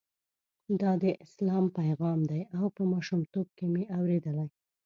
دا 0.81 0.91
د 1.03 1.05
اسلام 1.25 1.65
پیغام 1.79 2.19
دی 2.29 2.41
او 2.57 2.65
په 2.75 2.83
ماشومتوب 2.93 3.47
کې 3.57 3.65
مې 3.73 3.83
اورېدلی. 3.97 4.47